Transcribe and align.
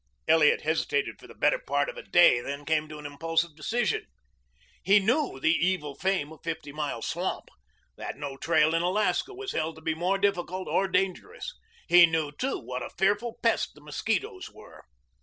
Elliot 0.27 0.61
hesitated 0.61 1.19
for 1.19 1.27
the 1.27 1.35
better 1.35 1.59
part 1.59 1.87
of 1.87 1.95
a 1.95 2.01
day, 2.01 2.41
then 2.41 2.65
came 2.65 2.89
to 2.89 2.97
an 2.97 3.05
impulsive 3.05 3.55
decision. 3.55 4.07
He 4.81 4.97
knew 4.97 5.39
the 5.39 5.53
evil 5.53 5.93
fame 5.93 6.31
of 6.31 6.39
Fifty 6.43 6.71
Mile 6.71 7.03
Swamp 7.03 7.49
that 7.97 8.17
no 8.17 8.35
trail 8.35 8.73
in 8.73 8.81
Alaska 8.81 9.31
was 9.31 9.51
held 9.51 9.75
to 9.75 9.81
be 9.83 9.93
more 9.93 10.17
difficult 10.17 10.67
or 10.67 10.87
dangerous. 10.87 11.53
He 11.87 12.07
knew 12.07 12.31
too 12.31 12.57
what 12.57 12.81
a 12.81 12.89
fearful 12.97 13.37
pest 13.43 13.75
the 13.75 13.81
mosquitoes 13.81 14.49
were. 14.49 14.83